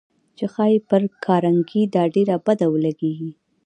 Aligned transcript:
چې 0.37 0.45
ښايي 0.53 0.77
پر 0.89 1.01
کارنګي 1.25 1.81
دا 1.95 2.03
ډېره 2.15 2.35
بده 2.45 2.65
ولګېږي. 2.69 3.31